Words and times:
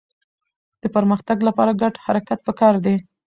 د 0.81 0.83
پرمختګ 0.95 1.37
لپاره 1.47 1.71
ګډ 1.81 1.93
حرکت 2.05 2.39
پکار 2.47 2.75
دی. 2.85 2.95